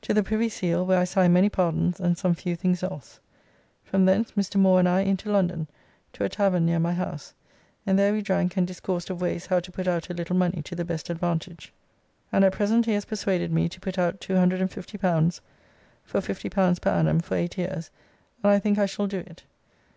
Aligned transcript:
To 0.00 0.12
the 0.12 0.24
Privy 0.24 0.48
Seal, 0.48 0.84
where 0.84 0.98
I 0.98 1.04
signed 1.04 1.34
many 1.34 1.48
pardons 1.48 2.00
and 2.00 2.18
some 2.18 2.34
few 2.34 2.56
things 2.56 2.82
else. 2.82 3.20
From 3.84 4.06
thence 4.06 4.32
Mr. 4.32 4.56
Moore 4.56 4.80
and 4.80 4.88
I 4.88 5.02
into 5.02 5.30
London 5.30 5.68
to 6.14 6.24
a 6.24 6.28
tavern 6.28 6.66
near 6.66 6.80
my 6.80 6.92
house, 6.94 7.32
and 7.86 7.96
there 7.96 8.12
we 8.12 8.22
drank 8.22 8.56
and 8.56 8.66
discoursed 8.66 9.08
of 9.08 9.20
ways 9.20 9.46
how 9.46 9.60
to 9.60 9.70
put 9.70 9.86
out 9.86 10.10
a 10.10 10.14
little 10.14 10.34
money 10.34 10.62
to 10.62 10.74
the 10.74 10.84
best 10.84 11.10
advantage, 11.10 11.72
and 12.32 12.44
at 12.44 12.50
present 12.52 12.86
he 12.86 12.94
has 12.94 13.04
persuaded 13.04 13.52
me 13.52 13.68
to 13.68 13.78
put 13.78 14.00
out 14.00 14.20
L250 14.20 15.38
for 16.04 16.20
L50 16.20 16.80
per 16.82 16.90
annum 16.90 17.20
for 17.20 17.36
eight 17.36 17.56
years, 17.56 17.92
and 18.42 18.50
I 18.50 18.58
think 18.58 18.78
I 18.80 18.86
shall 18.86 19.06
do 19.06 19.18
it. 19.18 19.44